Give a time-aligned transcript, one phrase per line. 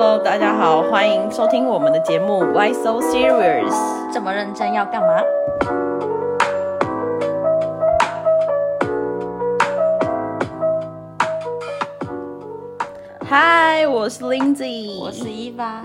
[0.00, 4.12] Hello，大家好，欢迎收听我们的节目 Why So Serious。
[4.14, 5.08] 这么认真要干嘛？
[13.28, 15.82] 嗨，我是 Lindsay，我是伊娃，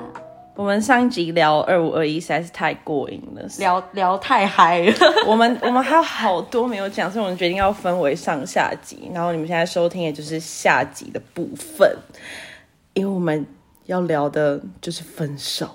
[0.53, 4.93] 我们上一集聊二五二一实在是太过瘾了，聊聊太嗨了。
[5.25, 9.09] 我们我们还有好多没有讲，所以我们决定要分为上下集。
[9.11, 11.97] 然后你们现在收听的就是下集的部分，
[12.93, 13.43] 因为我们
[13.85, 15.69] 要聊的就是分手。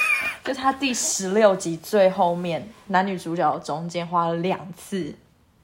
[0.44, 5.14] 就他第十六集最后面，男女主角中间花了两次，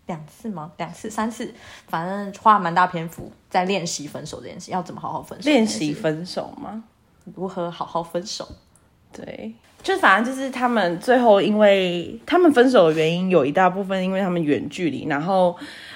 [0.06, 0.72] 两次吗？
[0.78, 1.52] 两次、三次，
[1.86, 5.50] 反正花了蛮大篇幅在练习分手这件事，要怎么好好分手？
[5.50, 6.82] 练习分手吗？
[7.36, 8.48] 如何好好分手？
[9.12, 15.54] 对，就反正就是他们最后，因为他们分手的原因有一大部分，因为他们远距离，然后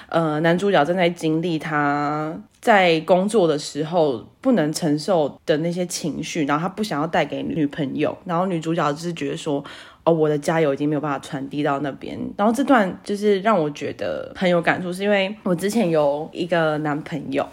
[0.09, 9.63] 呃，男主角正在经历他在工作的时候不能承受的那些情绪，然后他不想要带给女朋友，然后女主角就是觉得说。
[10.07, 17.43] 哦，我的加油已经没有办法传递到那边，然后这段就是让我觉得很有感触，是因为我之前有一个男朋友。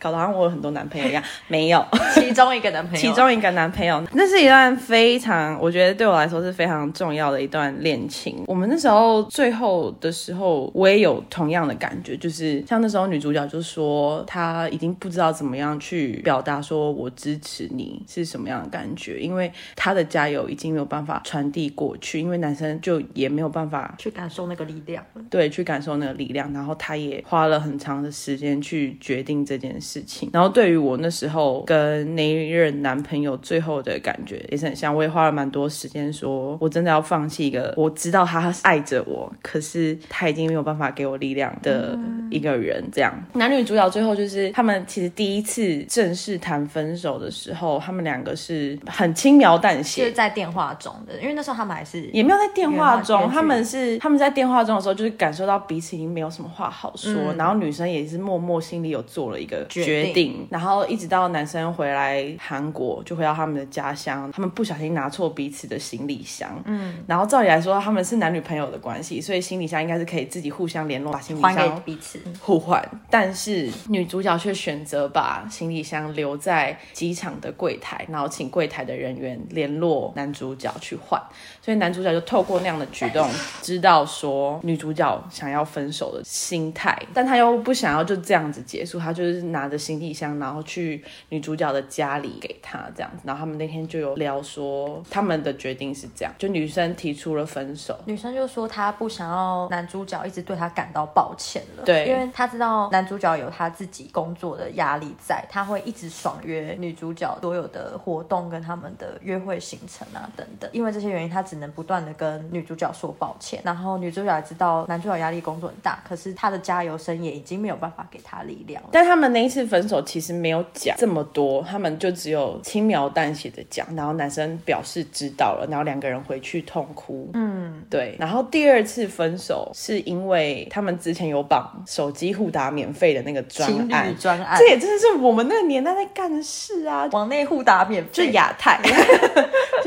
[0.00, 1.84] 搞得好像我有很多男朋友一样， 没有，
[2.14, 8.42] 其中一个男朋友，其中一个男朋友，那是一段非常，我觉得对我来说是非常重要的一段恋情。
[8.46, 29.89] 我们那时候最后的时候，我也有同样的感觉，就是像那时候女主角就说，她已经不知道怎么样去表达说我支持你是什么样的感觉，因为她的加油已经没有办法传递过去，因为男生就也没有办法去感受那个力量，对，去感受那个力量，然后他也花了很长的时间去决定这件事。
[29.90, 41.98] 事情，然后对于我那时候跟那一任男朋友最后的感觉也是很像，我也花了蛮多时间，说我真的要放弃一个我知道他爱着我，可是他已经没有办法给我力量的
[42.30, 42.84] 一个人。
[42.92, 59.66] 这样，男女主角最后就是他们其实第一次正式谈分手的时候，他们两个是很轻描淡写，是在电话中的，因为那时候他们还是也没有在电话中，他们是他们在电话中的时候，就是感受到彼此已经没有什么话好说，然后女生也是默默心里有做了一个。
[59.70, 59.79] 决
[60.12, 72.20] 定，然后一直到男生回来韩国，就回到他们的家乡，他们不小心拿错彼此的行李箱，嗯，然后照理来说他们是男女朋友的关系，所以行李箱应该是可以自己互相联络，把行李箱彼此。
[72.40, 81.18] 互换，但是女主角却选择把行李箱留在机场的柜台，然后请柜台的人员联络男主角去换，
[81.62, 83.26] 所以男主角就透过那样的举动，
[83.62, 89.69] 知道说女主角想要分手的心态，但他又不想要就这样子结束，他就是拿。
[89.70, 119.59] 的行李箱，然后去女主角的家里给她这样子，然后他们那天就有聊说，他们的决定是这样，就女生提出了分手，女生就说她不想要男主角一直对她感到抱歉了，对，因为她知道男主角有他自己工作的压力在，他会一直爽约女主角所有的活动跟他们的约会行程啊等等，因为这些原因，他只能不断的跟女主角说抱歉，然后女主角也知道男主角压力工作很大，可是他的加油声也已经没有办法给他力量，但他们那一次。
[119.64, 127.30] 分手其实没有讲这么多，他们就只有轻描淡写的讲，然后男生表示知道了，然后两个人回去痛哭。
[127.34, 128.16] 嗯，对。
[128.18, 137.08] 然后第二次分手是因为他们之前有绑手机互打免费的那个专案，专案，这也真的是我们那个年代在干的事啊！
[137.12, 138.80] 往内互打免费，就亚太，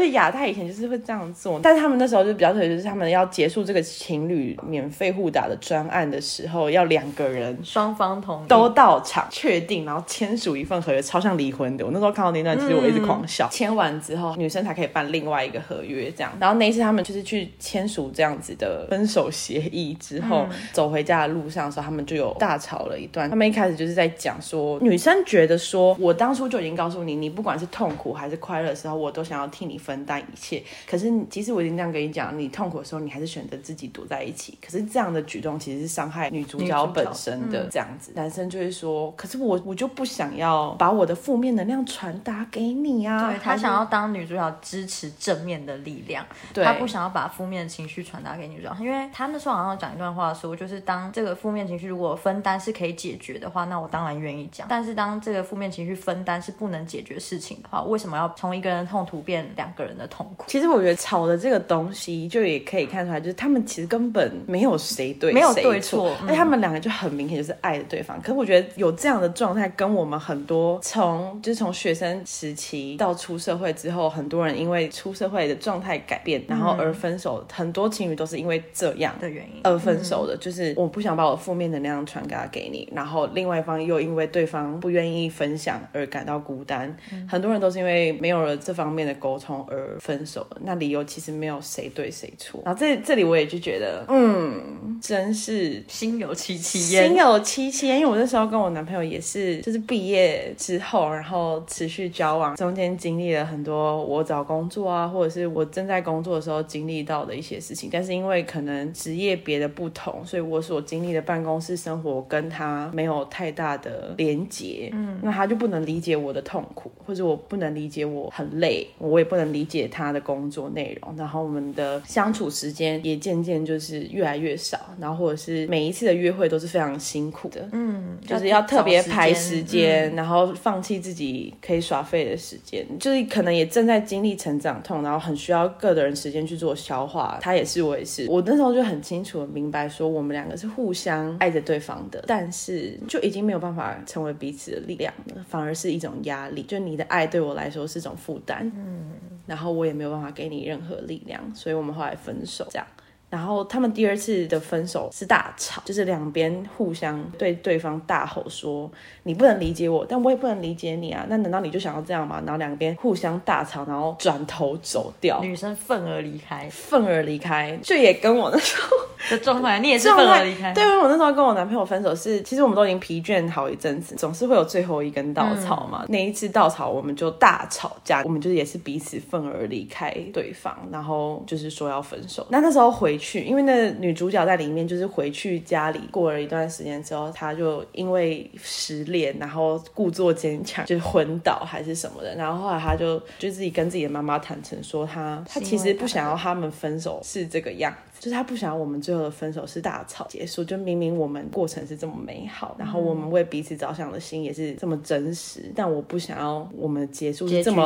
[0.05, 9.63] 就亚太以前就是会这样做，但是他们那时候就比较特别，就是他们要结束这个情侣免费互打的专案的时候，要两个人双方同意都到场确。
[9.63, 11.85] 定，然后签署一份合约，超像离婚的。
[11.85, 13.47] 我那时候看到那段，其实我一直狂笑。
[13.49, 16.31] 签完之后，女生才可以办另外一个合约，这样。
[16.39, 23.29] 然后那一次他们就是去签署这样子的分手协议之后，走回家的路上的时候，他们就有大吵了一段。
[23.29, 30.61] 他们一开始就是在讲说，女生觉得说，我当初就已经告诉你，你不管是痛苦还是快乐的时候，我都想要替你分担一切。
[30.85, 34.57] 可是即使我已经这样跟你讲，你痛苦的时候，你还是选择自己躲在一起。
[34.61, 37.65] 可是这样的举动其实是伤害女主角本身的。
[37.71, 40.33] 这样子，男生就会说，可是我我就不想。
[40.33, 43.29] 要把我的负面能量传达给你啊！
[43.29, 46.25] 对他想要当女主角支持正面的力量，
[46.55, 54.65] 他不想要把负面情绪传达给女主角，因为他那时候好像讲一段话说，就是当这个负面情绪如果分担是可以解决的话，那我当然愿意讲。
[54.69, 60.45] 但是当这个负面情绪分担是不能解决事情的话，为什么要从一个人痛苦变两个人的痛苦。
[60.47, 68.19] 其实我觉得吵的这个东西，就也可以看出来，就是他们其实根本没有谁对，没有谁对错而且他们两个就很明显就是爱着对方。
[68.21, 77.45] 可是我觉得有这样的状态，跟我们很多从就是从学生时期到出社会之后，很多人因为出社会的状态改变，然后而分手。
[77.51, 86.95] 很多情侣都是因为这样的原因而分手的，就是我不想把我负面能量传达给你，然后另外一方又因为对方不愿意分享而感到孤单。
[87.27, 90.57] 很多人都是因为没有了这方面的沟通而分手了。
[90.61, 92.61] 那理由其实没有谁对谁错。
[92.65, 97.99] 然后这这里我也就觉得，嗯，真是心有戚戚焉，心有戚戚焉。
[97.99, 107.89] 因为我那时候跟我男朋友也是，就是毕业之后，然后持续交往，中间经历了很多我找工作啊，或者是我正在工作的时候经历到的一些事情。
[107.91, 114.89] 但是因为可能职业别的不同，所以我所经历的办公室生活跟他没有太大的连结。
[114.91, 121.15] 嗯，那他就不能理解我的痛苦，或者我不能理解我很累，我也不能理解他的工作内容。
[121.15, 127.69] 然后我们的相处时间也渐渐就是越来越少，然后或者是每一次的约会都是非常辛苦的。
[127.71, 137.37] 嗯，就是要特别排时间，然后放弃自己可以耍废的时间，就是可能也正在经历成长痛，然后很需要个人时间去做消化。
[137.41, 138.25] 他也是，我也是。
[138.27, 146.63] 我那时候就很清楚的明白，说我们两个是互相爱着对方的，但是就已经没有办法成为彼此的力量了，反而是一种压力。
[146.63, 149.11] 就你的爱对我来说是种负担，嗯，
[149.45, 152.87] 然后我也没有办法给你任何力量，所以我们后来分手，这样。
[153.33, 158.87] 然后他们第二次的分手是大吵，就是两边互相对对方大吼说
[159.23, 161.25] ：“你不能理解我，但我也不能理解你啊！
[161.27, 168.87] 那难道你就想要这样吗？”然后两边互相大吵，然后转头走掉，女生愤而离开，愤而离开，就也跟我那时候
[169.31, 170.71] 的状态，你也是愤而离开。
[170.71, 176.05] 对，因为我那时候跟我男朋友分手是，其实我们都已经疲倦好一阵子，总是会有最后一根稻草嘛。
[176.07, 182.45] 那一次稻草，我们就大吵架，我们就也是彼此愤而离开对方，然后就是说要分手。
[182.51, 183.19] 那那时候回。
[183.23, 197.95] 去，因为那女主角在里面，就是回去家里过了一段时间之后，她就因为失恋，然后故作坚强，就是昏倒还是什么的，然后后来她就就自己跟自己的妈妈坦诚说，她她其实不想要他们分手是这个样。
[198.23, 207.85] 就是他不想要我们最后的分手是大吵结束，就明明我们过程是这么美好，然后我们为彼此着想的心也是这么真实，但我不想要我们结束是这么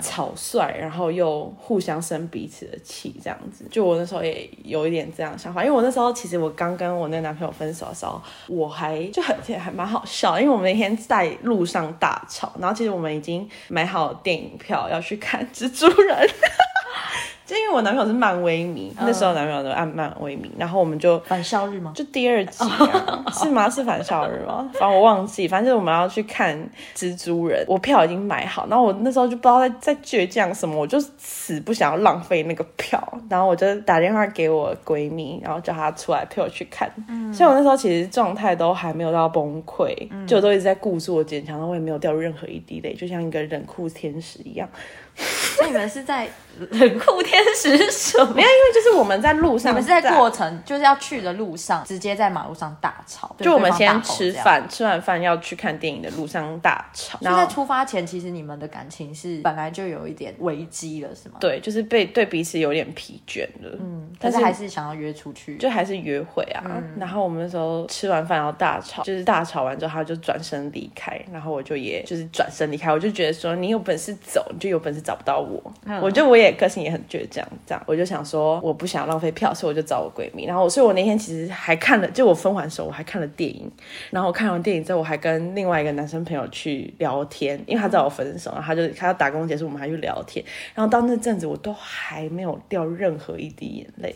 [0.00, 3.66] 草率，然后又互相生彼此的气，这样子。
[3.70, 16.26] 就我那时候也有一点这样想法，因为我那时候其实我刚跟我那个男朋友分手的时候，我还就很还蛮好笑，因为我们那天在路上大吵，然后其实我们已经买好电影票要去看蜘蛛人。
[17.46, 21.92] 就因为我男朋友是漫威迷，那时候男朋友都按漫威迷，然后我们就返校日吗？
[21.94, 22.64] 就第二集
[23.32, 23.68] 是吗？
[23.68, 24.68] 是返校日吗？
[24.72, 26.58] 反正我忘记，反正我们要去看
[26.96, 36.90] 蜘蛛人，我票已经买好，然后我那时候就不知道在在倔强什么，我就死不想要浪费那个票，然后我就打电话给我闺蜜，然后叫她出来陪我去看。
[37.08, 39.94] 嗯，所以我那时候其实状态都还没有到崩溃，
[40.26, 44.66] 就都一直在故作坚强，然后我也没有掉任何一滴泪，就像一个冷酷天使一样。
[45.60, 46.28] 那你们是在
[46.70, 48.34] 冷酷天使什么？
[48.34, 53.34] 没有，因为就是我们在路上，你们是在过程就是要去的路上，直接在马路上大吵。
[53.38, 57.18] 就我们先吃饭，吃完饭要去看电影的路上大吵。
[57.18, 61.36] 就在出发前，其实你们的感情是本来就有一点危机了，是吗？
[61.40, 63.76] 对，就是被对彼此有点疲倦了。
[63.80, 66.62] 嗯，但是还是想要约出去，就还是约会啊。
[66.98, 75.72] 然后我们那时候吃完饭要大吵，就是大吵完之后，他就转身离开，然后我就也就是转身离开，我就觉得说你有本事走，你就有本事找不到我。
[76.00, 80.46] 我觉得我也个性也很倔强，这样我就想说我不想浪费票，所以我就找我闺蜜。
[80.46, 83.70] 然后，所以我那天其实还看了，就我分完手我还看了电影。
[84.10, 90.44] 然后我看完电影之后，我还跟另外一个男生朋友去聊天，因为他知道我分手，然后他就他要打工结束，我们还去聊天。
[90.74, 94.14] 然后到那阵子，我都还没有掉任何一滴眼泪。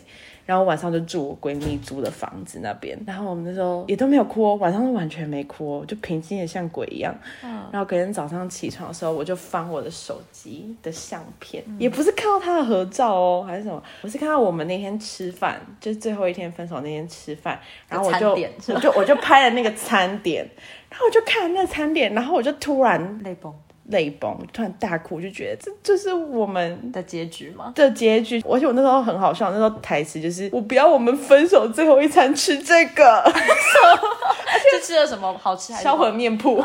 [0.49, 7.15] 然后晚上就住我闺蜜租的房子那边，然后我们那时候也都没有哭，晚上都完全没哭，就平静的像鬼一样。
[7.43, 7.63] 嗯。
[7.71, 18.31] 然后隔天早上起床的时候，我就翻我的手机的相片，也不是看到他的合照哦，还是什么，我是看到我们那天吃饭，就是最后一天分手那天吃饭，然后我就
[18.73, 20.43] 我就我就拍了那个餐点，
[20.89, 23.53] 然后我就看那个餐点，然后我就突然泪崩。
[23.89, 27.71] 泪崩，突然大哭，就觉得这就是我们的结局吗？
[27.75, 28.41] 的结局。
[28.49, 35.73] 而且我那时候很好笑，那时候台词就是“我不要我们分手最后一餐吃这个”， 而且吃了什么好吃？
[35.73, 36.63] 销魂面铺，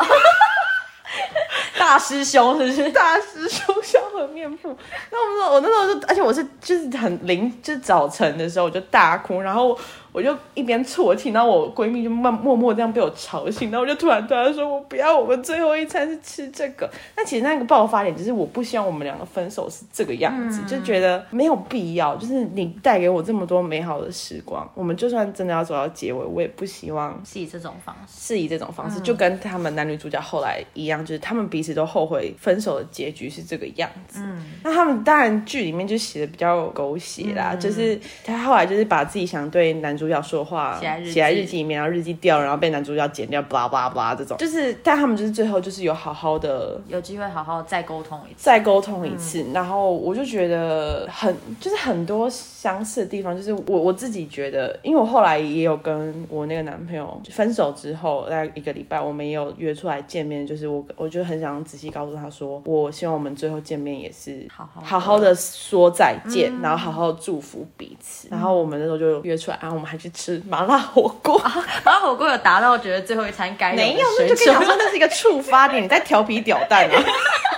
[1.79, 2.89] 大师兄是不是？
[2.93, 4.77] 大师兄销魂面铺。
[5.11, 9.79] 那我们说，我那时候就，而且我是就是很临，就是早晨的时候我就大哭，然后。
[10.15, 22.15] 我就一边啜泣，然后我闺蜜就慢默默这样被我吵醒，然后我就突然对她说：“我不要，我们最后一餐是吃这个。”那其实那个爆发点就是我不希望我们两个分手是这个样子，就觉得没有必要。
[22.15, 34.21] 就是你带给我这么多美好的时光，我们就算真的要走到结尾，我也不希望是以这种方式，是以这种方式，就跟他们男女主角后来一样，就是他们彼此都后悔分手的结局是这个样子。
[34.23, 41.55] 嗯，那他们当然剧里面就写的比较狗血啦，就是他后来就是把自己想对男主角说话写在日记。
[41.55, 71.39] 里面，然后日记掉了，然后被男主角剪掉，巴拉巴拉巴拉这种，就是但他们就是最后就是有好好的有机会好好再沟通一次，再沟通一次，然后我就觉得很就是很多相似的地方，就是我我自己觉得，因为我后来也有跟我那个男朋友分手之后，大概一个礼拜，我们也有约出来见面，就是我我就很想仔细告诉他说，我希望我们最后见面也是好好好好的说再见，然后好好祝福彼此，然后我们那时候就约出来，然后我们还去吃麻辣火锅，
[71.85, 77.05] 麻辣火锅有达到觉得最后一餐该没有，那就跟你讲说那是一个触发点，你在调皮屌蛋啊。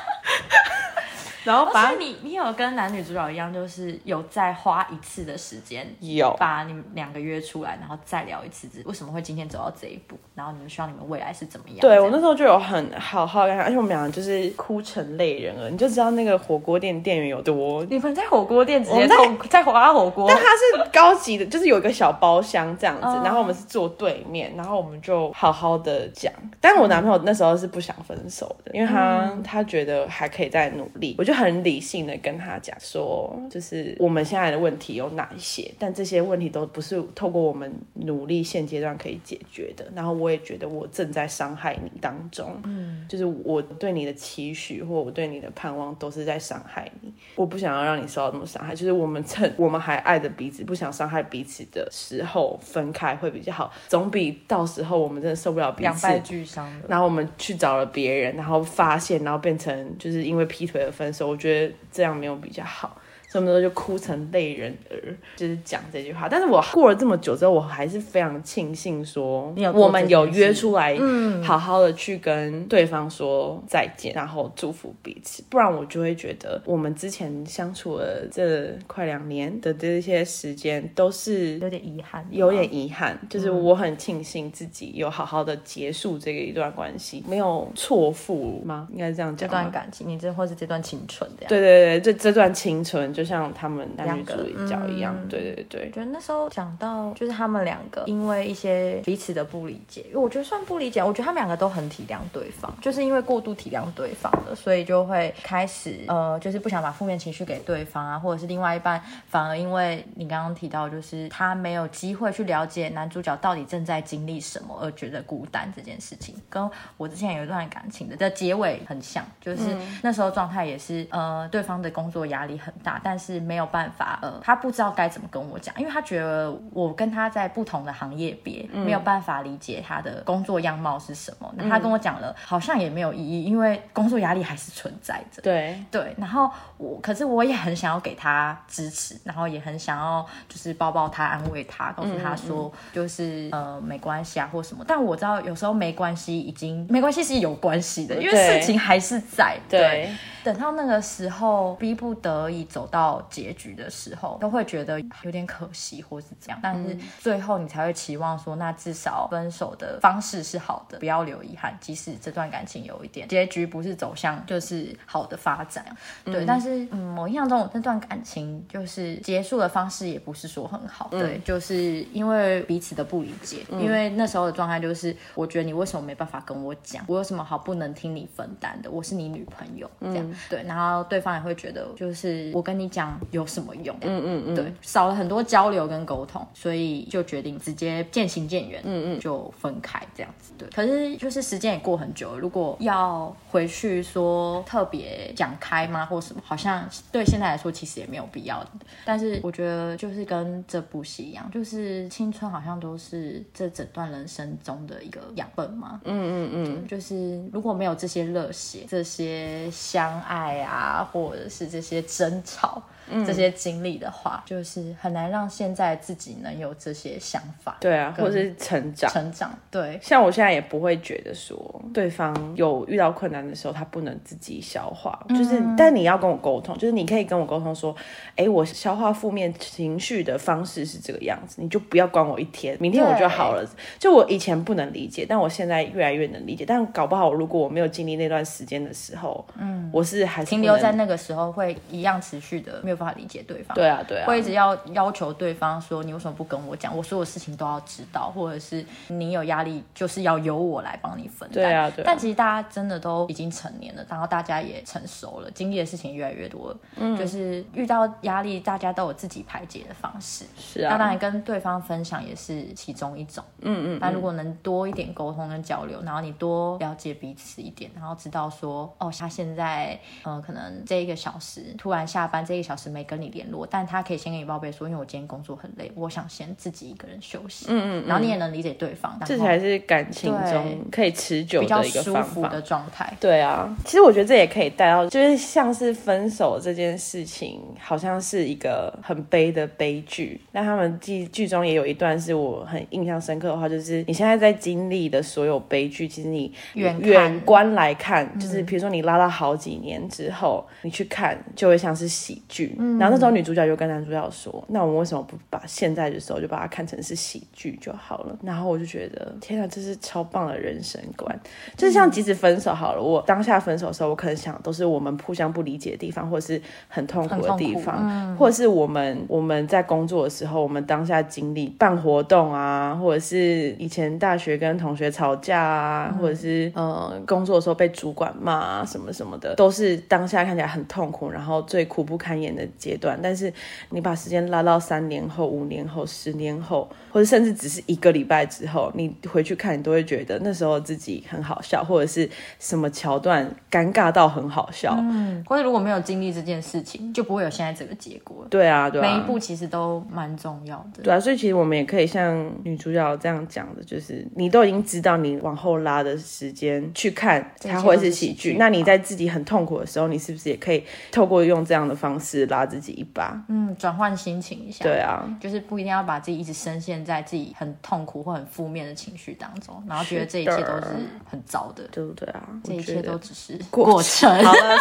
[1.47, 10.17] 然后，反正你你有跟男女主角一样，就是有再花一次的时间，有把你们两个约出来，然后再聊一次，为什么会今天走到这一步？
[10.35, 11.79] 然后你们希望你们未来是怎么样？
[11.81, 17.85] 对我那时候就有很好好看，而且我们两个就是哭成泪人了，你就知道那个火锅店店员有多。
[17.89, 19.15] 你们在火锅店直接在
[19.49, 26.33] 在华火锅，但它是高级的，就是有一个小包厢这样子，然后我们是坐对面，然后我们就好好的讲。
[26.61, 31.36] 但我男朋友那时候是不想分手的，因为他他觉得还可以再努力，我就。
[31.37, 39.85] 很理性的跟他讲说，就是我们现在的问题有哪一些，但这些问题都不是透过我们努力现阶段可以解决的。
[39.95, 47.13] 然后我也觉得我正在伤害你当中，嗯，就是我对你的期许或我对你的盼望都是在伤害你。
[47.35, 61.26] 我不想要让你受到那么伤害，就是我们趁我们还爱着彼此，不想伤害彼此的时候分开会比较好，总比到时候我们真的受不了彼此两败俱伤然后我们去找了别人，然后发现，然后变成就是因为劈腿而分手。
[61.27, 63.01] 我觉得这样没有比较好。
[63.29, 66.29] 所以那时候就哭成泪人儿，就是讲这句话。
[66.29, 75.43] 但是我过了这么久之后，我还是非常庆幸说，我们有约出来，嗯，好好的去跟对方说再见，然后祝福彼此。
[75.51, 83.19] 不然我就会觉得，我们之前相处了这快两年的这些时间，都是有点遗憾，有点遗憾。
[83.29, 88.87] 就是我很庆幸自己有好好的结束这个一段关系，没有错付吗？
[88.93, 89.49] 应该是这样讲。
[89.49, 91.49] 这段感情，你这或是这段青春这样。
[91.49, 93.13] 对对对，这这段青春。
[93.17, 94.33] 就像他们男女主
[94.67, 95.91] 角一样，对对对。
[95.91, 101.03] 觉得那时候讲到，就是他们两个因为一些彼此的不理解，因为我觉得算不理解。
[101.03, 123.01] 我觉得他们两个都很体谅对方，就是因为过度体谅对方了，所以就会开始呃，就是不想把负面情绪给对方啊，或者是另外一半反而因为你刚刚提到，就是他没有机会去了解男主角到底正在经历什么而觉得孤单这件事情，跟我之前有一段感情的的结尾很像，就是那时候状态也是呃，对方的工作压力很大。
[123.07, 131.49] 但是没有办法，呃，他不知道该怎么跟我讲，因为他觉得我跟他在不同的行业别，没有办法理解他的工作样貌是什么。
[131.57, 135.41] 那他跟我讲了，好像也没有意义，因为工作压力还是存在着。
[135.41, 144.85] 对对，然后我，可是我也很想要给他支持，然后也很想要就是抱抱他，安慰他，告诉他说，就是呃没关系啊或什么。
[144.85, 149.57] 但我知道有时候没关系，已经没关系是有关系的，因为事情还是在。
[149.69, 150.11] 对。
[150.43, 152.96] 等到那个时候，逼不得已走到
[153.29, 156.59] 结局的时候，都会觉得有点可惜，或是这样。
[156.63, 161.77] 但是最后你才会期望说，那至少分手的方式是好的，不要留遗憾。
[161.81, 165.85] 即使这段感情有一点结局不是走向就是好的发展，
[166.25, 166.45] 对。
[166.47, 173.65] 但是嗯，我印象中这段感情就是结束的方式也不是说很好，对，就是因为彼此的不理解。
[173.71, 177.05] 因为那时候的状态就是，我觉得你为什么没办法跟我讲？
[177.07, 178.91] 我有什么好不能听你分担的？
[178.91, 180.35] 我是你女朋友，这样。
[180.49, 183.97] 对，然后对方也会觉得，就是我跟你讲有什么用？
[184.01, 190.53] 嗯嗯嗯，对，少了很多交流跟沟通，所以就决定直接渐行渐远，嗯嗯，就分开这样子。
[190.59, 198.71] 对，可是就是时间也过很久了，如果要回去说特别讲开吗，或什么，好像对现在来说其实也没有必要的。
[199.05, 206.01] 但是我觉得就是跟这部戏一样，就是青春好像都是这整段人生中的一个样本嘛。
[206.05, 210.17] 嗯嗯嗯，就是如果没有这些热血，这些相。
[210.27, 212.76] 爱啊，或者是这些争吵。
[213.25, 217.77] 这些经历的话，就是很难让现在自己能有这些想法。
[217.81, 219.11] 对啊，或者是成长。
[219.11, 219.99] 成长，对。
[220.03, 225.25] 像我现在也不会觉得说对方有遇到困难的时候，他不能自己消化。
[225.29, 227.95] 就是，但你要跟我沟通，就是你可以跟我沟通说，
[228.35, 233.65] 哎，我消化负面情绪的方式是这个样子，你就不要管我一天，明天我就好了。
[233.99, 236.65] 就我以前不能理解，但我现在越来越能理解。
[236.67, 242.97] 但搞不好，如果我没有经历那段时间的时候，嗯，我是还停留在那个时候，会一样持续的没有。
[242.97, 251.53] 办法理解对方，对啊，对啊，会一直要要求对方说你为什么不跟我讲，我所有事情都要知道，或者是你有压力就是要由我来帮你分担。
[251.53, 252.03] 对啊，对。
[252.03, 256.79] 但其实大家真的都已经成年了，然后大家也成熟了，经历的事情越来越多了。
[256.97, 260.47] 嗯，就是遇到压力，大家都有自己排解的方式。
[260.57, 263.45] 是啊，那当然跟对方分享也是其中一种。
[263.61, 263.99] 嗯嗯。
[264.01, 272.87] 但如果能多一点沟通跟交流，然后你多了解彼此一点，然后知道说哦，他现在呃可能这一个小时突然下班，这一个小时。
[272.97, 277.67] 没跟你联络，但他可以先跟你报备说，因为我今天工作很累，我想先自己一个人休息。
[277.69, 283.13] 嗯嗯，然后你也能理解对方，这才是感情中可以持久的一个方法的状态。
[283.21, 290.41] 对啊，其实我觉得这也可以带到，就是像是分手这件事情，好像是一个很悲的悲剧。
[290.53, 302.77] 那他们剧剧中也有一段是我很印象深刻的话，就是你现在在经历的所有悲剧，其实你远远观来看，就是比如说你拉到好几年之后，你去看就会像是喜剧。
[302.99, 311.39] 然后那时候女主角就跟男主角说：“那我们为什么不把现在的时候就把它看成是喜剧就好了？”然后我就觉得，天啊，这是超棒的人生观。
[311.77, 332.65] 就是像即使分手好了，我当下分手的时候，我可能想都是我们互相不理解的地方，或者是很痛苦的地方，或者是我们我们在工作的时候，我们当下经历办活动啊，或者是以前大学跟同学吵架啊，或者是呃工作的时候被主管骂啊什么什么的，都是当下看起来很痛苦，然后最苦不堪言的。
[332.77, 333.53] 阶段，但是
[333.91, 342.29] 你把时间拉到三年后、五年后、十年后，或者甚至只是一个礼拜之后，你回去看，你都会觉得那时候自己很好笑，或者是
[342.59, 344.95] 什么桥段尴尬到很好笑。
[345.01, 348.47] 嗯，或者如果没有经历这件事情，就不会有现在这个结果。
[348.51, 351.03] 对啊，对啊，每一步其实都蛮重要的。
[351.03, 358.57] 对啊，所以其实我们也可以像女主角这样讲的，就是你都已经知道你往后拉的时间去看，它会是喜剧。
[358.59, 362.67] 那你在自己很痛苦的时候，你是不是也可以透过用这样的方式拉？
[362.67, 370.89] 自己一把，嗯，转换心情一下，对啊，就是不一定要把自己一直深陷在自己很痛苦或很负面的情绪当中，然后觉得这一切都是
[371.25, 372.43] 很糟的，对不对啊？
[372.65, 374.29] 这一切都只是过程。
[374.45, 374.77] 好了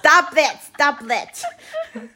[0.00, 1.42] ，Stop that，Stop that。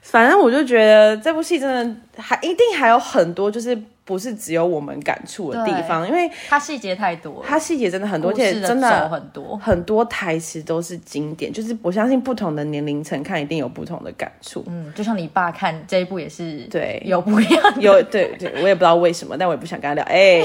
[0.00, 1.68] 反正我就觉得这部戏真
[2.16, 3.78] 的还一定还有很多，就是。
[4.10, 11.52] 不是只有我们感触的地方，因为它细节太多，它细节真的很多，而且真的很多很多台词都是经典。
[11.52, 14.64] 就是我相信不同的年龄层看一定有不同的感触。
[14.66, 20.04] 嗯，就像你爸看这一部也是对有不一样，有对对，我也不知道为什么，但我也不想跟他聊。
[20.06, 20.42] 哎，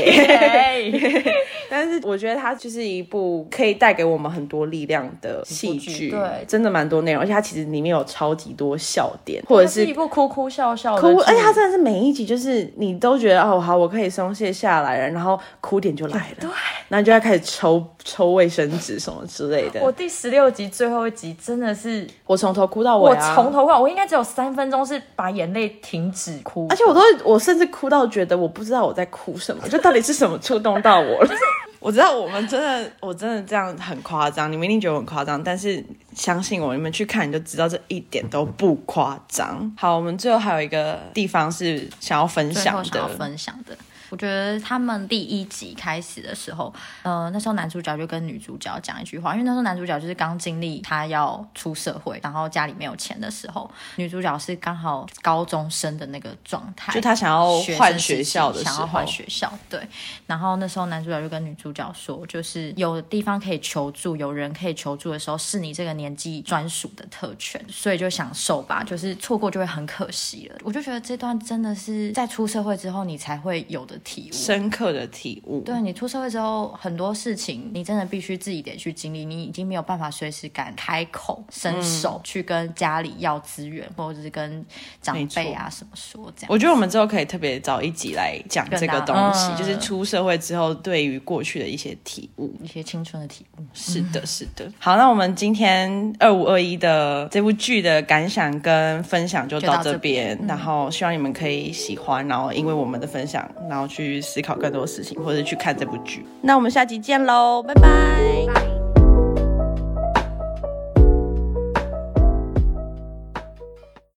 [1.67, 13.54] 但是我觉得它就是一部可以带给我们很多力量的戏剧，对，真的蛮多内容，而且它其实里面有超级多笑点，或者是一部哭哭笑笑哭，而且它真的是每一集就是你都觉得哦。
[13.59, 16.49] 好，我可以松懈下来了，然后哭点就来了，对，
[16.89, 19.81] 然后就要开始抽抽卫生纸什么之类的。
[19.81, 31.27] 我第十六集最后一集真的是，我从头哭到尾，我从头哭，我应该只有三分钟是把眼泪停止哭，而且我都我甚至哭到觉得我不知道我在哭什么，就到底是什么触动到我了。
[31.27, 31.41] 就是
[31.86, 39.71] 我知道我们真的，我真的这样很夸张，你们一定觉得很夸张，但是相信我，你们去看你就知道这一点都不夸张。
[39.78, 43.78] 好，我们最后还有一个地方是想要分享的，想要分享的。
[44.09, 59.81] 我觉得他们第一集开始的时候，呃，那时候男主角就跟女主角讲一句话，因为那时候男主角就是刚经历他要出社会，然后家里没有钱的时候，女主角是刚好高中生的那个状态，就他想要换学校的想要换学校，对。
[60.27, 70.55] 然后那时候男主角就跟女主角说，就是有地方可以求助，有人可以求助的时候，是你这个年纪专属的特权，所以就享受吧，就是错过就会很可惜了。
[70.63, 73.94] 我就觉得这段真的是在出社会之后你才会有的。
[73.99, 84.65] 体悟深刻的体悟，对你出社会之后，很多事情你真的必须自己得去经历，你已经没有办法随时敢开口伸手去跟家里要资源，或者是跟
[85.01, 86.47] 长辈啊什么说这样。
[86.49, 93.63] 我觉得我们之后可以特别找一集来讲这个东西，就是出社会之后对于过去的一些体悟，一些青春的体悟。
[93.73, 94.69] 是的， 是的。
[94.77, 103.85] 好，那我们今天二五二一的这部剧的感想跟分享就到这边，然后希望你们可以喜欢，然后因为我们的分享，然后。
[103.88, 106.26] 去思考更多事情，或者去看这部剧。
[106.41, 108.85] 那我们下集见喽，拜拜。